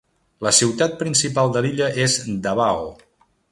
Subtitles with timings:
[0.45, 2.17] La ciutat principal de l'illa és
[2.49, 2.93] Davao.